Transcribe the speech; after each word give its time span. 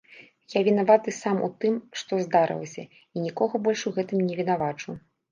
Я 0.51 0.59
вінаваты 0.67 1.11
сам 1.23 1.41
у 1.47 1.49
тым, 1.65 1.75
што 2.01 2.19
здарылася, 2.25 2.85
і 3.17 3.25
нікога 3.25 3.61
больш 3.67 3.83
у 3.91 3.93
гэтым 3.99 4.23
не 4.31 4.39
вінавачу. 4.41 4.95